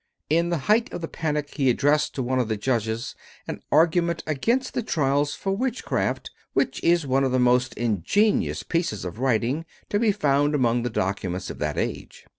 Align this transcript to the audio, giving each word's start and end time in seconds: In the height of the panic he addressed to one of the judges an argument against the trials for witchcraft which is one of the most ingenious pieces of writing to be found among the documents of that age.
In 0.31 0.49
the 0.49 0.57
height 0.65 0.91
of 0.91 1.01
the 1.01 1.07
panic 1.07 1.53
he 1.53 1.69
addressed 1.69 2.15
to 2.15 2.23
one 2.23 2.39
of 2.39 2.47
the 2.47 2.57
judges 2.57 3.13
an 3.47 3.61
argument 3.71 4.23
against 4.25 4.73
the 4.73 4.81
trials 4.81 5.35
for 5.35 5.55
witchcraft 5.55 6.31
which 6.53 6.83
is 6.83 7.05
one 7.05 7.23
of 7.23 7.31
the 7.31 7.37
most 7.37 7.75
ingenious 7.75 8.63
pieces 8.63 9.05
of 9.05 9.19
writing 9.19 9.63
to 9.89 9.99
be 9.99 10.11
found 10.11 10.55
among 10.55 10.81
the 10.81 10.89
documents 10.89 11.51
of 11.51 11.59
that 11.59 11.77
age. 11.77 12.25